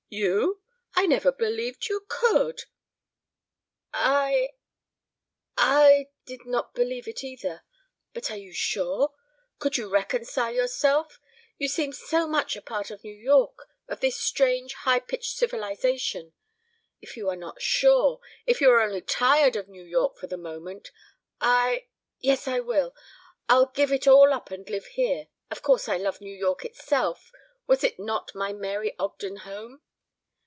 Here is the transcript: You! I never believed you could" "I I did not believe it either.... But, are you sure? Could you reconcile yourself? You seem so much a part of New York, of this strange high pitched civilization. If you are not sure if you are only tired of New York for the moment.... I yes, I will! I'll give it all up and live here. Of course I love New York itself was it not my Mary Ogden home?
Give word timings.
You! 0.13 0.61
I 0.93 1.07
never 1.07 1.31
believed 1.31 1.87
you 1.87 2.05
could" 2.09 2.63
"I 3.93 4.49
I 5.55 6.09
did 6.25 6.45
not 6.45 6.73
believe 6.75 7.07
it 7.07 7.23
either.... 7.23 7.63
But, 8.13 8.29
are 8.29 8.35
you 8.35 8.51
sure? 8.51 9.13
Could 9.59 9.77
you 9.77 9.87
reconcile 9.87 10.53
yourself? 10.53 11.21
You 11.57 11.69
seem 11.69 11.93
so 11.93 12.27
much 12.27 12.57
a 12.57 12.61
part 12.61 12.91
of 12.91 13.05
New 13.05 13.15
York, 13.15 13.57
of 13.87 14.01
this 14.01 14.19
strange 14.19 14.73
high 14.73 14.99
pitched 14.99 15.37
civilization. 15.37 16.33
If 16.99 17.15
you 17.15 17.29
are 17.29 17.37
not 17.37 17.61
sure 17.61 18.19
if 18.45 18.59
you 18.59 18.69
are 18.71 18.81
only 18.81 18.99
tired 18.99 19.55
of 19.55 19.69
New 19.69 19.85
York 19.85 20.17
for 20.17 20.27
the 20.27 20.35
moment.... 20.35 20.91
I 21.39 21.87
yes, 22.19 22.49
I 22.49 22.59
will! 22.59 22.93
I'll 23.47 23.67
give 23.71 23.93
it 23.93 24.07
all 24.07 24.33
up 24.33 24.51
and 24.51 24.69
live 24.69 24.87
here. 24.87 25.29
Of 25.49 25.61
course 25.61 25.87
I 25.87 25.95
love 25.95 26.19
New 26.19 26.35
York 26.35 26.65
itself 26.65 27.31
was 27.65 27.81
it 27.85 27.97
not 27.97 28.35
my 28.35 28.51
Mary 28.51 28.93
Ogden 28.99 29.37
home? 29.37 29.83